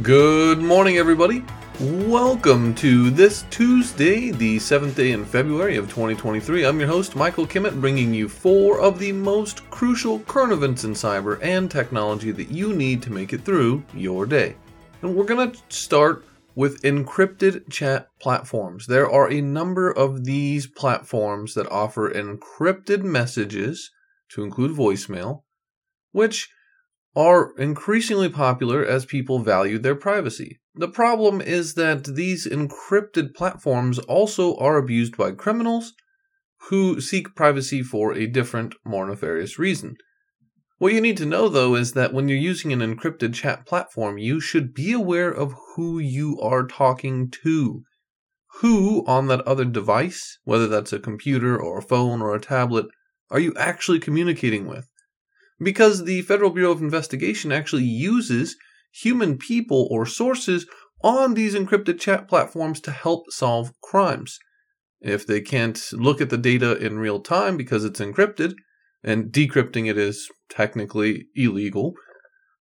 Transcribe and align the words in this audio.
Good 0.00 0.58
morning, 0.58 0.96
everybody. 0.96 1.44
Welcome 1.78 2.74
to 2.76 3.10
this 3.10 3.44
Tuesday, 3.50 4.30
the 4.30 4.56
7th 4.56 4.94
day 4.94 5.12
in 5.12 5.22
February 5.22 5.76
of 5.76 5.84
2023. 5.84 6.64
I'm 6.64 6.80
your 6.80 6.88
host, 6.88 7.14
Michael 7.14 7.46
Kimmett, 7.46 7.78
bringing 7.78 8.14
you 8.14 8.26
four 8.26 8.80
of 8.80 8.98
the 8.98 9.12
most 9.12 9.68
crucial 9.68 10.20
current 10.20 10.50
events 10.50 10.84
in 10.84 10.92
cyber 10.92 11.38
and 11.42 11.70
technology 11.70 12.30
that 12.30 12.50
you 12.50 12.72
need 12.72 13.02
to 13.02 13.12
make 13.12 13.34
it 13.34 13.44
through 13.44 13.84
your 13.92 14.24
day. 14.24 14.56
And 15.02 15.14
we're 15.14 15.26
going 15.26 15.52
to 15.52 15.58
start 15.68 16.24
with 16.54 16.80
encrypted 16.80 17.70
chat 17.70 18.08
platforms. 18.18 18.86
There 18.86 19.10
are 19.10 19.30
a 19.30 19.42
number 19.42 19.90
of 19.90 20.24
these 20.24 20.66
platforms 20.66 21.52
that 21.52 21.70
offer 21.70 22.10
encrypted 22.10 23.02
messages, 23.02 23.90
to 24.30 24.42
include 24.42 24.74
voicemail, 24.74 25.42
which 26.12 26.48
are 27.14 27.52
increasingly 27.58 28.28
popular 28.28 28.84
as 28.84 29.04
people 29.04 29.38
value 29.38 29.78
their 29.78 29.94
privacy. 29.94 30.60
The 30.74 30.88
problem 30.88 31.40
is 31.40 31.74
that 31.74 32.04
these 32.04 32.46
encrypted 32.46 33.34
platforms 33.34 33.98
also 33.98 34.56
are 34.56 34.78
abused 34.78 35.16
by 35.16 35.32
criminals 35.32 35.92
who 36.68 37.00
seek 37.00 37.34
privacy 37.34 37.82
for 37.82 38.14
a 38.14 38.26
different, 38.26 38.74
more 38.84 39.06
nefarious 39.06 39.58
reason. 39.58 39.96
What 40.78 40.94
you 40.94 41.00
need 41.00 41.16
to 41.18 41.26
know 41.26 41.48
though 41.48 41.74
is 41.74 41.92
that 41.92 42.12
when 42.12 42.28
you're 42.28 42.38
using 42.38 42.72
an 42.72 42.80
encrypted 42.80 43.34
chat 43.34 43.66
platform, 43.66 44.18
you 44.18 44.40
should 44.40 44.72
be 44.72 44.92
aware 44.92 45.30
of 45.30 45.54
who 45.76 45.98
you 45.98 46.40
are 46.40 46.66
talking 46.66 47.30
to. 47.42 47.82
Who 48.60 49.04
on 49.06 49.28
that 49.28 49.42
other 49.42 49.64
device, 49.64 50.38
whether 50.44 50.66
that's 50.66 50.92
a 50.92 50.98
computer 50.98 51.60
or 51.60 51.78
a 51.78 51.82
phone 51.82 52.20
or 52.22 52.34
a 52.34 52.40
tablet, 52.40 52.86
are 53.30 53.40
you 53.40 53.54
actually 53.56 53.98
communicating 53.98 54.66
with? 54.66 54.88
Because 55.62 56.04
the 56.04 56.22
Federal 56.22 56.50
Bureau 56.50 56.72
of 56.72 56.80
Investigation 56.80 57.52
actually 57.52 57.84
uses 57.84 58.56
human 58.92 59.38
people 59.38 59.88
or 59.90 60.06
sources 60.06 60.66
on 61.02 61.34
these 61.34 61.54
encrypted 61.54 61.98
chat 61.98 62.28
platforms 62.28 62.80
to 62.80 62.90
help 62.90 63.24
solve 63.30 63.72
crimes. 63.82 64.38
If 65.00 65.26
they 65.26 65.40
can't 65.40 65.80
look 65.92 66.20
at 66.20 66.30
the 66.30 66.38
data 66.38 66.76
in 66.76 66.98
real 66.98 67.20
time 67.20 67.56
because 67.56 67.84
it's 67.84 68.00
encrypted, 68.00 68.54
and 69.02 69.32
decrypting 69.32 69.90
it 69.90 69.98
is 69.98 70.28
technically 70.48 71.26
illegal, 71.34 71.94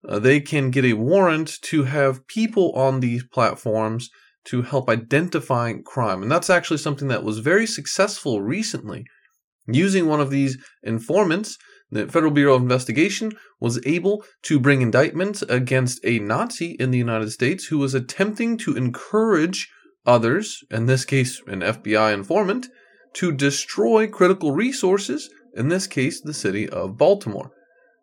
uh, 0.08 0.18
they 0.18 0.40
can 0.40 0.72
get 0.72 0.86
a 0.86 0.94
warrant 0.94 1.62
to 1.62 1.84
have 1.84 2.26
people 2.28 2.72
on 2.74 3.00
these 3.00 3.24
platforms 3.24 4.10
to 4.46 4.64
help 4.64 4.90
identify 4.90 5.74
crime. 5.86 6.24
And 6.24 6.32
that's 6.32 6.50
actually 6.50 6.78
something 6.78 7.10
that 7.10 7.24
was 7.24 7.40
very 7.40 7.68
successful 7.68 8.42
recently. 8.42 9.06
Using 9.68 10.08
one 10.08 10.20
of 10.20 10.32
these 10.32 10.58
informants, 10.82 11.60
the 11.92 12.08
Federal 12.08 12.32
Bureau 12.32 12.56
of 12.56 12.62
Investigation 12.62 13.34
was 13.60 13.86
able 13.86 14.24
to 14.44 14.60
bring 14.60 14.82
indictments 14.82 15.42
against 15.44 16.00
a 16.06 16.20
Nazi 16.20 16.72
in 16.80 16.92
the 16.92 16.98
United 16.98 17.32
States 17.32 17.66
who 17.66 17.78
was 17.78 17.94
attempting 17.94 18.58
to 18.60 18.76
encourage 18.76 19.70
others, 20.06 20.64
in 20.72 20.86
this 20.86 21.06
case 21.06 21.42
an 21.48 21.60
FBI 21.60 22.14
informant, 22.14 22.70
to 23.14 23.32
destroy 23.32 24.08
critical 24.08 24.54
resources, 24.54 25.30
in 25.56 25.68
this 25.68 25.86
case 25.86 26.22
the 26.22 26.34
city 26.34 26.68
of 26.70 26.98
Baltimore. 26.98 27.52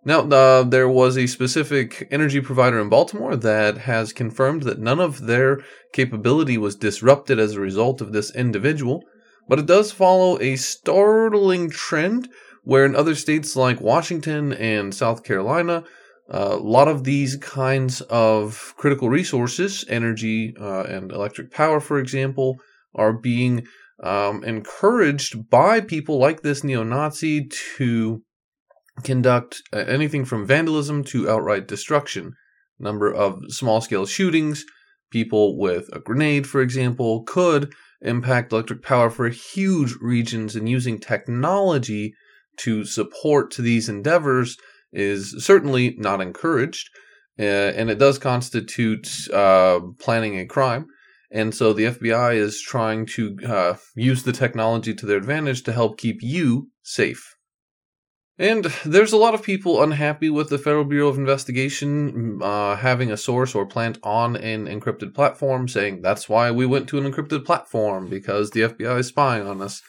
Now, 0.05 0.21
uh, 0.21 0.63
there 0.63 0.89
was 0.89 1.17
a 1.17 1.27
specific 1.27 2.07
energy 2.11 2.41
provider 2.41 2.79
in 2.79 2.89
Baltimore 2.89 3.37
that 3.37 3.79
has 3.79 4.13
confirmed 4.13 4.63
that 4.63 4.79
none 4.79 5.01
of 5.01 5.27
their 5.27 5.61
capability 5.93 6.57
was 6.57 6.77
disrupted 6.77 7.39
as 7.39 7.55
a 7.55 7.61
result 7.61 8.01
of 8.01 8.13
this 8.13 8.35
individual, 8.35 9.03
but 9.49 9.59
it 9.59 9.67
does 9.67 9.93
follow 9.93 10.41
a 10.41 10.57
startling 10.57 11.69
trend 11.69 12.29
where 12.69 12.85
in 12.85 12.95
other 12.95 13.15
states 13.15 13.57
like 13.57 13.81
Washington 13.81 14.53
and 14.53 14.95
South 14.95 15.25
Carolina, 15.25 15.85
a 16.29 16.57
lot 16.57 16.87
of 16.87 17.03
these 17.03 17.35
kinds 17.37 18.03
of 18.03 18.75
critical 18.77 19.09
resources, 19.09 19.87
energy 19.89 20.55
uh, 20.61 20.83
and 20.83 21.11
electric 21.11 21.51
power, 21.51 21.81
for 21.81 21.99
example, 21.99 22.57
are 22.95 23.15
being 23.15 23.67
um, 24.03 24.45
encouraged 24.45 25.49
by 25.49 25.81
people 25.81 26.19
like 26.19 26.43
this 26.43 26.63
neo 26.63 26.83
Nazi 26.83 27.49
to 27.79 28.23
conduct 29.03 29.63
uh, 29.73 29.79
anything 29.79 30.27
from 30.27 30.47
vandalism 30.47 31.05
to 31.05 31.31
outright 31.31 31.67
destruction. 31.69 32.35
Number 32.79 33.11
of 33.11 33.41
small 33.49 33.81
scale 33.81 34.05
shootings, 34.05 34.67
people 35.11 35.59
with 35.59 35.89
a 35.95 36.01
grenade, 36.01 36.47
for 36.47 36.61
example, 36.61 37.23
could 37.23 37.73
impact 38.03 38.53
electric 38.53 38.83
power 38.83 39.09
for 39.09 39.31
huge 39.31 39.95
regions 40.03 40.55
and 40.55 40.69
using 40.69 40.99
technology 40.99 42.13
to 42.59 42.85
support 42.85 43.55
these 43.59 43.89
endeavors 43.89 44.57
is 44.93 45.45
certainly 45.45 45.95
not 45.99 46.21
encouraged, 46.21 46.89
uh, 47.39 47.43
and 47.43 47.91
it 47.91 47.99
does 47.99 48.19
constitute 48.19 49.09
uh, 49.33 49.81
planning 49.99 50.39
a 50.39 50.47
crime. 50.47 50.87
And 51.31 51.55
so 51.55 51.73
the 51.73 51.85
FBI 51.85 52.37
is 52.37 52.61
trying 52.63 53.05
to 53.07 53.37
uh, 53.47 53.75
use 53.95 54.23
the 54.23 54.33
technology 54.33 54.95
to 54.95 55.07
their 55.07 55.19
advantage 55.19 55.63
to 55.65 55.73
help 55.73 55.99
keep 55.99 56.19
you 56.23 56.71
safe. 56.83 57.35
And 58.39 58.67
there's 58.85 59.13
a 59.13 59.17
lot 59.17 59.35
of 59.35 59.43
people 59.43 59.83
unhappy 59.83 60.31
with 60.31 60.49
the 60.49 60.59
Federal 60.59 60.85
Bureau 60.85 61.09
of 61.09 61.19
Investigation 61.19 62.41
uh, 62.41 62.77
having 62.77 63.11
a 63.11 63.17
source 63.17 63.55
or 63.55 63.67
plant 63.67 63.99
on 64.05 64.37
an 64.37 64.67
encrypted 64.67 65.13
platform, 65.13 65.67
saying 65.67 66.03
that's 66.03 66.29
why 66.29 66.53
we 66.53 66.65
went 66.65 66.89
to 66.89 66.99
an 66.99 67.13
encrypted 67.13 67.45
platform 67.45 68.09
because 68.09 68.51
the 68.51 68.61
FBI 68.61 69.01
is 69.01 69.09
spying 69.09 69.47
on 69.47 69.61
us. 69.61 69.83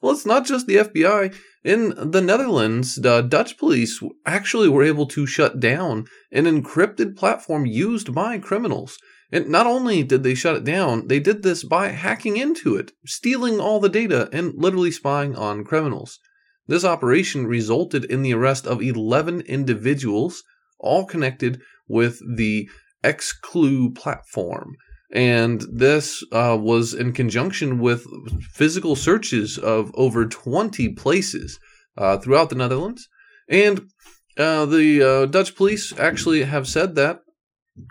Well, 0.00 0.12
it's 0.12 0.26
not 0.26 0.46
just 0.46 0.66
the 0.66 0.76
FBI. 0.76 1.34
In 1.64 1.94
the 1.96 2.20
Netherlands, 2.20 2.96
the 2.96 3.22
Dutch 3.22 3.58
police 3.58 4.00
actually 4.24 4.68
were 4.68 4.84
able 4.84 5.06
to 5.06 5.26
shut 5.26 5.58
down 5.58 6.06
an 6.30 6.44
encrypted 6.44 7.16
platform 7.16 7.66
used 7.66 8.14
by 8.14 8.38
criminals. 8.38 8.98
And 9.32 9.48
not 9.48 9.66
only 9.66 10.04
did 10.04 10.22
they 10.22 10.34
shut 10.34 10.56
it 10.56 10.64
down, 10.64 11.08
they 11.08 11.18
did 11.18 11.42
this 11.42 11.64
by 11.64 11.88
hacking 11.88 12.36
into 12.36 12.76
it, 12.76 12.92
stealing 13.04 13.58
all 13.58 13.80
the 13.80 13.88
data, 13.88 14.28
and 14.32 14.54
literally 14.54 14.92
spying 14.92 15.34
on 15.34 15.64
criminals. 15.64 16.20
This 16.68 16.84
operation 16.84 17.46
resulted 17.46 18.04
in 18.04 18.22
the 18.22 18.34
arrest 18.34 18.66
of 18.66 18.82
11 18.82 19.40
individuals, 19.42 20.44
all 20.78 21.04
connected 21.04 21.60
with 21.88 22.20
the 22.36 22.68
Exclu 23.02 23.94
platform. 23.94 24.76
And 25.12 25.64
this 25.72 26.24
uh, 26.32 26.58
was 26.60 26.92
in 26.92 27.12
conjunction 27.12 27.78
with 27.78 28.04
physical 28.52 28.96
searches 28.96 29.56
of 29.56 29.90
over 29.94 30.26
20 30.26 30.90
places 30.94 31.58
uh, 31.96 32.18
throughout 32.18 32.50
the 32.50 32.56
Netherlands. 32.56 33.08
And 33.48 33.88
uh, 34.36 34.66
the 34.66 35.02
uh, 35.02 35.26
Dutch 35.26 35.54
police 35.54 35.96
actually 35.98 36.42
have 36.42 36.66
said 36.66 36.94
that 36.96 37.20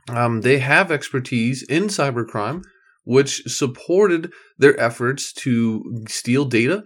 um, 0.09 0.41
they 0.41 0.59
have 0.59 0.91
expertise 0.91 1.63
in 1.63 1.85
cybercrime, 1.85 2.63
which 3.03 3.43
supported 3.43 4.31
their 4.57 4.79
efforts 4.79 5.31
to 5.33 6.03
steal 6.07 6.45
data 6.45 6.83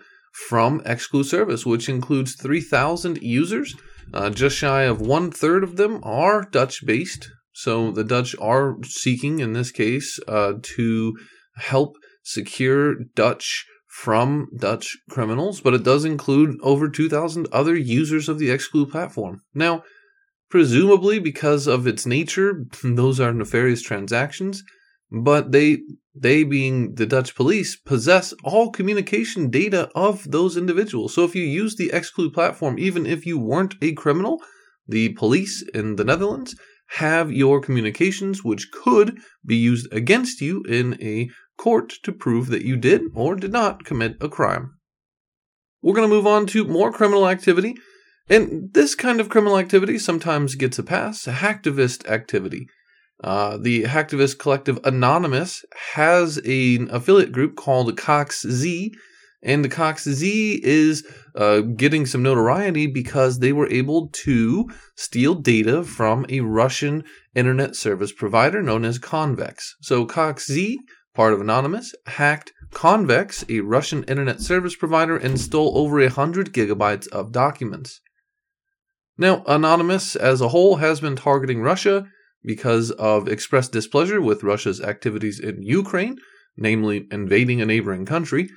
from 0.48 0.82
Exclu 0.82 1.26
Service, 1.26 1.66
which 1.66 1.90
includes 1.90 2.36
3,000 2.36 3.22
users. 3.22 3.76
Uh, 4.14 4.30
just 4.30 4.58
shy 4.58 4.84
of 4.84 5.02
one 5.02 5.32
third 5.32 5.64
of 5.64 5.76
them 5.76 6.00
are 6.04 6.44
Dutch 6.44 6.86
based, 6.86 7.30
so 7.59 7.92
the 7.92 8.06
Dutch 8.06 8.38
are 8.40 8.78
seeking, 8.84 9.40
in 9.40 9.52
this 9.52 9.70
case, 9.70 10.18
uh, 10.30 10.53
to 10.78 11.18
help 11.58 11.97
secure 12.24 12.96
Dutch 13.16 13.66
from 13.86 14.47
Dutch 14.58 14.96
criminals, 15.09 15.59
but 15.59 15.74
it 15.74 15.84
does 15.84 16.06
include 16.06 16.58
over 16.64 16.88
2,000 16.88 17.50
other 17.52 17.75
users 17.75 18.30
of 18.30 18.40
the 18.40 18.48
Exclu 18.48 18.90
platform. 18.90 19.42
Now, 19.53 19.84
presumably 20.50 21.19
because 21.19 21.68
of 21.68 21.86
its 21.86 22.06
nature, 22.06 22.64
those 22.84 23.19
are 23.19 23.34
nefarious 23.34 23.81
transactions, 23.81 24.64
but 25.12 25.52
they 25.52 25.80
they 26.16 26.46
being 26.46 26.96
the 26.96 27.06
Dutch 27.06 27.36
police 27.36 27.75
possess 27.75 28.34
all 28.42 28.72
communication 28.72 29.50
data 29.50 29.90
of 29.96 30.31
those 30.31 30.56
individuals. 30.56 31.14
So 31.14 31.25
if 31.25 31.36
you 31.36 31.44
use 31.44 31.75
the 31.75 31.90
Exclu 31.90 32.34
platform 32.34 32.80
even 32.80 33.06
if 33.06 33.25
you 33.25 33.38
weren't 33.38 33.75
a 33.81 33.92
criminal, 33.94 34.42
the 34.88 35.09
police 35.09 35.62
in 35.74 35.98
the 35.98 36.06
Netherlands 36.06 36.56
have 36.98 37.32
your 37.32 37.62
communications, 37.62 38.44
which 38.44 38.72
could 38.72 39.20
be 39.46 39.56
used 39.56 39.92
against 39.94 40.42
you 40.42 40.63
in 40.63 41.02
a 41.02 41.30
court 41.58 41.94
to 42.04 42.12
prove 42.12 42.48
that 42.48 42.66
you 42.66 42.78
did 42.78 43.02
or 43.13 43.36
did 43.36 43.52
not 43.52 43.86
commit 43.86 44.18
a 44.22 44.30
crime. 44.30 44.75
We're 45.81 45.94
going 45.94 46.10
to 46.10 46.16
move 46.16 46.28
on 46.28 46.46
to 46.48 46.66
more 46.66 46.92
criminal 46.92 47.28
activity. 47.28 47.75
And 48.30 48.74
this 48.74 48.96
kind 48.96 49.19
of 49.19 49.30
criminal 49.30 49.58
activity 49.58 49.98
sometimes 49.98 50.56
gets 50.56 50.78
a 50.78 50.84
pass, 50.84 51.25
hacktivist 51.25 52.08
activity. 52.08 52.68
Uh, 53.24 53.58
the 53.58 53.84
hacktivist 53.84 54.40
collective 54.40 54.80
Anonymous 54.84 55.66
has 55.94 56.38
an 56.38 56.90
affiliate 56.92 57.31
group 57.31 57.56
called 57.56 57.98
Cox 57.98 58.46
Z, 58.48 58.94
and 59.41 59.63
the 59.63 59.69
Cox 59.69 60.03
Z 60.03 60.62
is 60.63 61.06
uh, 61.36 61.62
getting 61.62 62.06
some 62.06 62.21
notoriety 62.21 62.88
because 62.88 63.39
they 63.39 63.53
were 63.53 63.69
able 63.69 64.09
to 64.09 64.69
steal 64.95 65.36
data 65.36 65.83
from 65.83 66.25
a 66.30 66.41
Russian 66.41 67.03
internet 67.36 67.75
service 67.75 68.12
provider 68.12 68.62
known 68.62 68.83
as 68.83 69.00
Convex. 69.00 69.75
So 69.81 70.06
Cox 70.06 70.47
Z, 70.47 70.80
part 71.13 71.33
of 71.33 71.41
Anonymous, 71.41 71.94
hacked 72.06 72.51
Convex, 72.71 73.45
a 73.50 73.62
Russian 73.62 74.03
internet 74.03 74.41
service 74.41 74.75
provider, 74.75 75.18
and 75.18 75.39
stole 75.39 75.77
over 75.77 76.00
100 76.00 76.53
gigabytes 76.53 77.07
of 77.07 77.31
documents. 77.31 78.01
Now, 79.18 79.44
Anonymous 79.47 80.15
as 80.15 80.41
a 80.41 80.50
whole 80.50 80.77
has 80.77 81.00
been 81.01 81.15
targeting 81.15 81.62
Russia, 81.62 82.07
because 82.44 82.91
of 82.91 83.27
expressed 83.27 83.71
displeasure 83.71 84.21
with 84.21 84.44
Russia's 84.44 84.81
activities 84.81 85.39
in 85.39 85.62
Ukraine, 85.62 86.18
namely 86.56 87.07
invading 87.12 87.62
a 87.62 87.65
neighboring 87.65 88.06
country. 88.06 88.50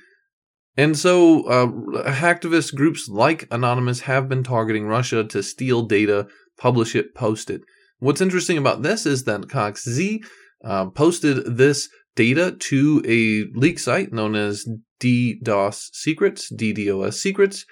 And 0.75 0.97
so, 0.97 1.43
uh, 1.43 1.67
hacktivist 2.11 2.73
groups 2.73 3.07
like 3.07 3.47
Anonymous 3.51 4.01
have 4.01 4.27
been 4.27 4.43
targeting 4.43 4.87
Russia 4.87 5.23
to 5.23 5.43
steal 5.43 5.83
data, 5.83 6.27
publish 6.57 6.95
it, 6.95 7.13
post 7.13 7.51
it. 7.51 7.61
What's 7.99 8.21
interesting 8.21 8.57
about 8.57 8.81
this 8.81 9.05
is 9.05 9.25
that 9.25 9.49
Cox 9.49 9.87
Z 9.87 10.23
uh, 10.63 10.87
posted 10.89 11.57
this 11.57 11.89
data 12.15 12.55
to 12.57 13.03
a 13.05 13.57
leak 13.57 13.77
site 13.79 14.11
known 14.11 14.35
as 14.35 14.67
DDoS 14.99 15.89
Secrets, 15.93 16.51
DDoS 16.51 17.13
Secrets, 17.13 17.65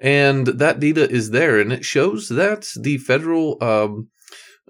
and 0.00 0.46
that 0.46 0.80
data 0.80 1.10
is 1.10 1.30
there, 1.30 1.60
and 1.60 1.72
it 1.72 1.84
shows 1.84 2.28
that 2.28 2.68
the 2.80 2.98
federal 2.98 3.62
um, 3.62 4.08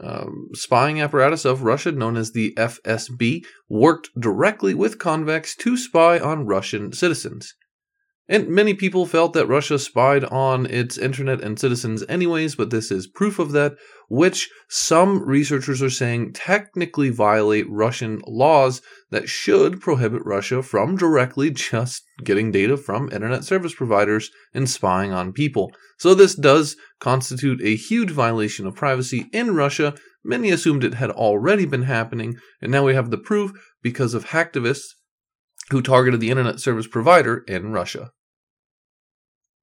um, 0.01 0.49
spying 0.55 1.01
apparatus 1.01 1.45
of 1.45 1.63
Russia, 1.63 1.93
known 1.93 2.17
as 2.17 2.33
the 2.33 2.53
FSB, 2.57 3.45
worked 3.69 4.11
directly 4.19 4.75
with 4.75 4.99
Convex 4.99 5.57
to 5.57 5.77
spy 5.77 6.19
on 6.19 6.47
Russian 6.47 6.93
citizens. 6.93 7.55
And 8.29 8.49
many 8.49 8.75
people 8.75 9.07
felt 9.07 9.35
that 9.35 9.47
Russia 9.47 9.79
spied 9.79 10.25
on 10.25 10.67
its 10.67 10.99
internet 10.99 11.41
and 11.41 11.61
citizens 11.61 12.03
anyways, 12.09 12.57
but 12.57 12.71
this 12.71 12.91
is 12.91 13.07
proof 13.07 13.39
of 13.39 13.53
that, 13.53 13.77
which 14.09 14.51
some 14.69 15.23
researchers 15.25 15.81
are 15.81 15.91
saying 15.91 16.33
technically 16.33 17.09
violate 17.11 17.71
Russian 17.71 18.21
laws 18.27 18.83
that 19.13 19.29
should 19.29 19.81
prohibit 19.81 20.25
Russia 20.25 20.61
from 20.61 20.97
directly 20.97 21.51
just 21.51 22.03
getting 22.25 22.51
data 22.51 22.77
from 22.77 23.13
internet 23.13 23.45
service 23.45 23.75
providers 23.75 24.31
and 24.53 24.69
spying 24.69 25.13
on 25.13 25.33
people. 25.33 25.73
So 25.99 26.13
this 26.13 26.35
does 26.35 26.77
constitute 26.99 27.63
a 27.63 27.77
huge 27.77 28.11
violation 28.11 28.67
of 28.67 28.75
privacy 28.75 29.27
in 29.33 29.55
Russia. 29.55 29.95
Many 30.25 30.51
assumed 30.51 30.83
it 30.83 30.95
had 30.95 31.11
already 31.11 31.65
been 31.65 31.85
happening, 31.85 32.37
and 32.61 32.73
now 32.73 32.85
we 32.85 32.95
have 32.95 33.11
the 33.11 33.19
proof 33.19 33.53
because 33.83 34.15
of 34.15 34.27
hacktivists 34.27 34.95
who 35.71 35.81
targeted 35.81 36.21
the 36.21 36.31
internet 36.31 36.59
service 36.59 36.89
provider 36.89 37.45
in 37.47 37.73
Russia. 37.73 38.11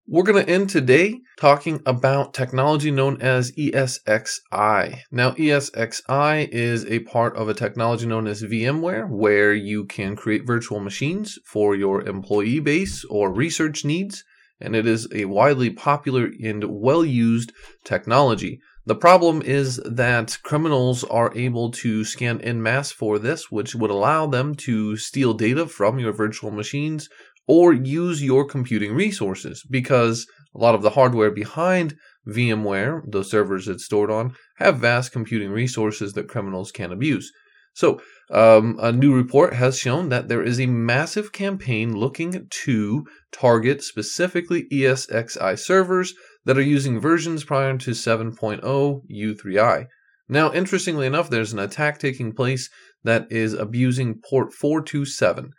We're 0.06 0.25
going 0.25 0.44
to 0.44 0.50
end 0.50 0.70
today 0.70 1.20
talking 1.38 1.82
about 1.85 2.32
technology 2.32 2.91
known 2.91 3.20
as 3.20 3.52
ESXi. 3.52 4.99
Now, 5.12 5.32
ESXi 5.32 6.49
is 6.49 6.87
a 6.87 7.00
part 7.00 7.37
of 7.37 7.49
a 7.49 7.55
technology 7.55 8.06
known 8.06 8.26
as 8.26 8.43
VMware, 8.43 9.08
where 9.08 9.52
you 9.52 9.85
can 9.85 10.17
create 10.17 10.47
virtual 10.47 10.81
machines 10.81 11.38
for 11.44 11.76
your 11.76 12.02
employee 12.02 12.61
base 12.61 13.05
or 13.05 13.32
research 13.32 13.85
needs, 13.85 14.25
and 14.58 14.75
it 14.75 14.87
is 14.87 15.06
a 15.14 15.26
widely 15.26 15.70
popular 15.70 16.31
and 16.43 16.64
well 16.64 17.05
used 17.05 17.52
technology. 17.85 18.61
The 18.87 18.97
problem 18.97 19.43
is 19.43 19.76
that 19.85 20.38
criminals 20.43 21.05
are 21.05 21.37
able 21.37 21.70
to 21.73 22.05
scan 22.05 22.41
en 22.41 22.62
masse 22.62 22.91
for 22.91 23.19
this, 23.19 23.50
which 23.50 23.75
would 23.75 23.91
allow 23.91 24.26
them 24.26 24.55
to 24.67 24.97
steal 24.97 25.35
data 25.35 25.67
from 25.67 25.99
your 25.99 26.12
virtual 26.12 26.50
machines 26.50 27.08
or 27.50 27.73
use 27.73 28.23
your 28.23 28.44
computing 28.44 28.94
resources 28.94 29.64
because 29.69 30.25
a 30.55 30.58
lot 30.58 30.76
of 30.76 30.82
the 30.82 30.91
hardware 30.91 31.32
behind 31.32 31.97
VMware, 32.29 33.02
the 33.11 33.25
servers 33.25 33.67
it's 33.67 33.85
stored 33.85 34.08
on, 34.08 34.37
have 34.58 34.79
vast 34.79 35.11
computing 35.11 35.50
resources 35.50 36.12
that 36.12 36.29
criminals 36.29 36.70
can 36.70 36.93
abuse. 36.93 37.32
So, 37.75 38.00
um, 38.31 38.79
a 38.81 38.93
new 38.93 39.12
report 39.12 39.55
has 39.55 39.76
shown 39.76 40.11
that 40.11 40.29
there 40.29 40.44
is 40.44 40.61
a 40.61 40.67
massive 40.67 41.32
campaign 41.32 41.97
looking 41.97 42.47
to 42.64 43.05
target 43.32 43.82
specifically 43.82 44.69
ESXi 44.70 45.58
servers 45.58 46.14
that 46.44 46.56
are 46.56 46.62
using 46.62 47.00
versions 47.00 47.43
prior 47.43 47.76
to 47.79 47.91
7.0 47.91 49.02
U3i. 49.11 49.87
Now, 50.29 50.52
interestingly 50.52 51.08
enough, 51.08 51.29
there's 51.31 51.52
an 51.52 51.58
attack 51.58 51.99
taking 51.99 52.32
place 52.32 52.70
that 53.02 53.26
is 53.29 53.55
abusing 53.55 54.20
port 54.23 54.52
427. 54.55 55.50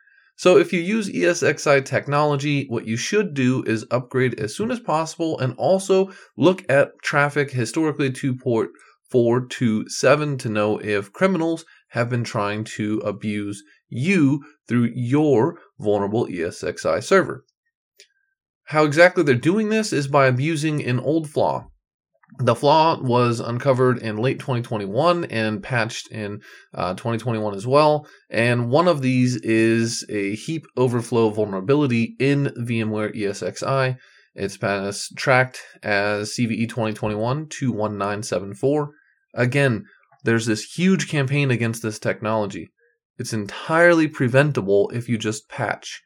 So 0.42 0.58
if 0.58 0.74
you 0.74 0.82
use 0.82 1.08
ESXi 1.08 1.86
technology, 1.86 2.66
what 2.68 2.88
you 2.88 2.98
should 2.98 3.36
do 3.36 3.62
is 3.68 3.86
upgrade 3.92 4.40
as 4.40 4.56
soon 4.56 4.72
as 4.72 4.80
possible 4.80 5.38
and 5.38 5.54
also 5.56 6.10
look 6.36 6.66
at 6.68 7.00
traffic 7.04 7.52
historically 7.52 8.12
to 8.14 8.34
port 8.34 8.72
427 9.12 10.40
to 10.40 10.50
know 10.50 10.80
if 10.80 11.14
criminals 11.14 11.64
have 11.90 12.10
been 12.10 12.24
trying 12.24 12.64
to 12.64 12.98
abuse 13.06 13.64
you 13.88 14.44
through 14.68 14.90
your 14.96 15.60
vulnerable 15.80 16.26
ESXi 16.26 17.04
server. 17.04 17.46
How 18.64 18.84
exactly 18.84 19.22
they're 19.22 19.36
doing 19.36 19.70
this 19.70 19.94
is 19.94 20.08
by 20.08 20.26
abusing 20.26 20.84
an 20.84 21.00
old 21.00 21.30
flaw. 21.30 21.68
The 22.40 22.56
flaw 22.56 23.00
was 23.02 23.40
uncovered 23.40 24.00
in 24.00 24.18
late 24.18 24.40
2021 24.40 25.26
and 25.26 25.62
patched 25.62 26.08
in 26.12 26.42
uh, 26.74 26.94
2021 26.94 27.54
as 27.54 27.68
well. 27.68 28.08
And 28.30 28.70
one 28.70 28.88
of 28.88 29.02
these 29.02 29.36
is 29.38 30.06
a 30.10 30.36
heap 30.36 30.66
overflow 30.78 31.30
vulnerability 31.30 32.16
in 32.20 32.46
VMware 32.58 33.16
ESXi. 33.16 33.98
It's 34.34 34.58
passed 34.58 35.18
tracked 35.18 35.62
as 35.84 36.32
CVE 36.32 36.70
2021 36.70 37.48
21974. 37.50 38.92
Again, 39.34 39.86
there's 40.24 40.46
this 40.46 40.64
huge 40.64 41.10
campaign 41.10 41.52
against 41.52 41.84
this 41.84 42.00
technology. 42.00 42.72
It's 43.18 43.34
entirely 43.34 44.08
preventable 44.08 44.90
if 44.94 45.10
you 45.10 45.18
just 45.18 45.50
patch. 45.50 46.02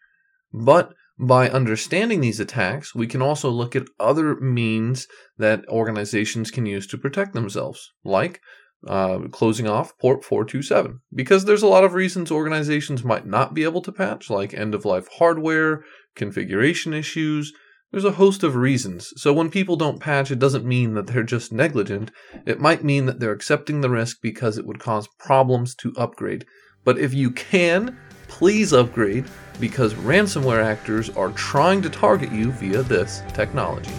But 0.52 0.94
by 1.18 1.50
understanding 1.50 2.22
these 2.22 2.40
attacks, 2.40 2.94
we 2.94 3.08
can 3.08 3.22
also 3.22 3.50
look 3.50 3.76
at 3.76 3.88
other 4.00 4.36
means 4.36 5.08
that 5.38 5.68
organizations 5.70 6.52
can 6.52 6.66
use 6.66 6.86
to 6.88 6.98
protect 6.98 7.34
themselves, 7.34 7.92
like 8.04 8.42
uh, 8.88 9.20
closing 9.32 9.68
off 9.68 9.98
port 9.98 10.26
427. 10.26 11.00
Because 11.14 11.46
there's 11.46 11.64
a 11.64 11.68
lot 11.68 11.86
of 11.86 11.94
reasons 11.94 12.32
organizations 12.32 13.04
might 13.04 13.26
not 13.26 13.54
be 13.54 13.64
able 13.64 13.82
to 13.84 13.92
patch, 13.92 14.30
like 14.30 14.54
end 14.54 14.76
of 14.76 14.84
life 14.84 15.08
hardware, 15.18 15.84
configuration 16.16 16.94
issues. 16.94 17.54
There's 17.92 18.04
a 18.04 18.12
host 18.12 18.44
of 18.44 18.58
reasons. 18.58 19.14
So 19.16 19.32
when 19.32 19.50
people 19.50 19.78
don't 19.78 20.02
patch, 20.02 20.32
it 20.32 20.40
doesn't 20.40 20.66
mean 20.66 20.96
that 20.96 21.08
they're 21.08 21.24
just 21.24 21.54
negligent. 21.54 22.12
It 22.46 22.60
might 22.60 22.84
mean 22.84 23.06
that 23.06 23.22
they're 23.22 23.32
accepting 23.32 23.80
the 23.80 23.90
risk 23.90 24.18
because 24.22 24.58
it 24.58 24.66
would 24.66 24.80
cause 24.80 25.08
problems 25.18 25.76
to 25.76 25.94
upgrade. 25.96 26.46
But 26.84 27.00
if 27.00 27.14
you 27.14 27.32
can, 27.32 27.98
please 28.28 28.74
upgrade 28.74 29.26
because 29.60 29.94
ransomware 29.94 30.64
actors 30.64 31.10
are 31.12 31.32
trying 31.32 31.82
to 31.82 31.90
target 31.90 32.32
you 32.32 32.52
via 32.52 32.84
this 32.84 33.24
technology. 33.34 33.92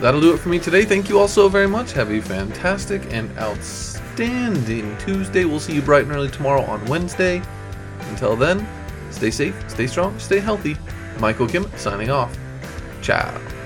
That'll 0.00 0.20
do 0.20 0.32
it 0.32 0.38
for 0.38 0.48
me 0.48 0.58
today. 0.58 0.84
Thank 0.84 1.10
you 1.10 1.18
all 1.18 1.28
so 1.28 1.48
very 1.48 1.68
much. 1.68 1.92
Have 1.92 2.10
a 2.10 2.20
fantastic 2.20 3.02
and 3.12 3.36
outstanding 3.38 4.96
Tuesday. 4.98 5.44
We'll 5.44 5.60
see 5.60 5.74
you 5.74 5.82
bright 5.82 6.04
and 6.04 6.12
early 6.12 6.30
tomorrow 6.30 6.62
on 6.62 6.84
Wednesday. 6.86 7.42
Until 8.08 8.34
then, 8.34 8.66
stay 9.10 9.30
safe, 9.30 9.54
stay 9.70 9.86
strong, 9.86 10.18
stay 10.18 10.38
healthy. 10.38 10.76
Michael 11.18 11.46
Kim 11.46 11.70
signing 11.76 12.10
off. 12.10 12.36
Ciao. 13.02 13.59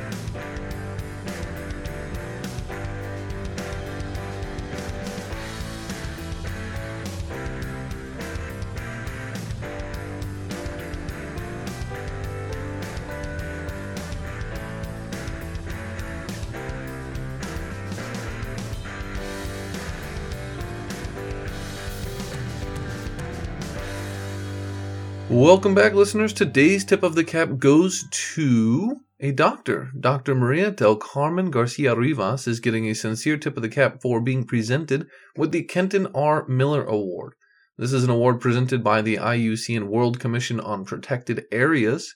Welcome 25.31 25.75
back, 25.75 25.95
listeners. 25.95 26.35
Today's 26.35 26.85
tip 26.85 27.03
of 27.03 27.15
the 27.15 27.25
cap 27.25 27.57
goes 27.57 28.05
to 28.35 29.01
a 29.21 29.33
doctor. 29.33 29.91
Dr. 29.99 30.35
Maria 30.35 30.71
del 30.71 30.97
Carmen 30.97 31.51
Garcia 31.51 31.97
Rivas 31.97 32.47
is 32.47 32.61
getting 32.61 32.87
a 32.87 32.95
sincere 32.95 33.39
tip 33.39 33.57
of 33.57 33.63
the 33.63 33.71
cap 33.71 34.03
for 34.03 34.21
being 34.21 34.45
presented 34.45 35.07
with 35.35 35.51
the 35.51 35.63
Kenton 35.63 36.09
R. 36.15 36.47
Miller 36.47 36.85
Award. 36.85 37.33
This 37.79 37.95
is 37.95 38.05
an 38.05 38.11
award 38.11 38.39
presented 38.39 38.85
by 38.85 39.01
the 39.01 39.17
IUCN 39.17 39.85
World 39.85 40.21
Commission 40.21 40.61
on 40.61 40.85
Protected 40.85 41.47
Areas, 41.51 42.15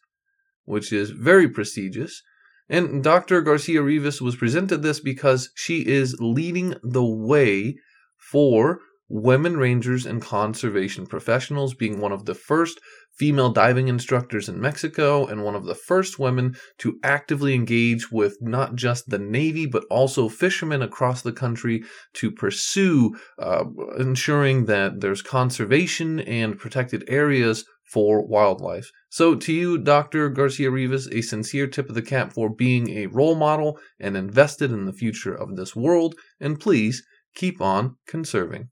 which 0.67 0.93
is 0.93 1.11
very 1.11 1.49
prestigious. 1.49 2.23
And 2.69 3.03
Dr. 3.03 3.41
Garcia 3.41 3.81
Rivas 3.81 4.21
was 4.21 4.37
presented 4.37 4.83
this 4.83 5.00
because 5.00 5.49
she 5.55 5.87
is 5.87 6.15
leading 6.21 6.75
the 6.83 7.05
way 7.05 7.77
for 8.19 8.81
women 9.09 9.57
rangers 9.57 10.05
and 10.05 10.21
conservation 10.21 11.07
professionals, 11.07 11.75
being 11.75 11.99
one 11.99 12.12
of 12.12 12.27
the 12.27 12.35
first 12.35 12.79
female 13.18 13.50
diving 13.50 13.88
instructors 13.88 14.48
in 14.48 14.60
Mexico 14.60 15.26
and 15.26 15.42
one 15.42 15.54
of 15.54 15.64
the 15.64 15.75
first 15.75 16.18
women 16.18 16.56
to 16.78 16.98
actively 17.02 17.54
engage 17.54 18.10
with 18.12 18.38
not 18.40 18.76
just 18.76 19.10
the 19.10 19.18
Navy, 19.18 19.66
but 19.66 19.84
also 19.90 20.28
fishermen 20.28 20.82
across 20.82 21.22
the 21.22 21.32
country 21.32 21.82
to 22.14 22.30
pursue 22.30 23.16
uh, 23.38 23.64
ensuring 23.98 24.66
that 24.66 25.00
there's 25.00 25.22
conservation 25.22 26.20
and 26.20 26.58
protected 26.58 27.04
areas 27.08 27.64
for 27.84 28.25
wildlife. 28.26 28.90
So, 29.08 29.34
to 29.34 29.52
you, 29.52 29.78
Dr. 29.78 30.28
Garcia 30.28 30.70
Rivas, 30.70 31.08
a 31.08 31.22
sincere 31.22 31.66
tip 31.66 31.88
of 31.88 31.94
the 31.94 32.02
cap 32.02 32.32
for 32.32 32.50
being 32.50 32.90
a 32.90 33.06
role 33.06 33.34
model 33.34 33.78
and 33.98 34.16
invested 34.16 34.70
in 34.70 34.84
the 34.84 34.92
future 34.92 35.34
of 35.34 35.56
this 35.56 35.75
world, 35.75 36.14
and 36.38 36.60
please 36.60 37.02
keep 37.34 37.60
on 37.62 37.96
conserving. 38.06 38.68